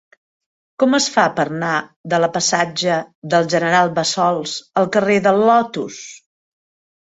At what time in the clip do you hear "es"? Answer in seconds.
0.99-1.07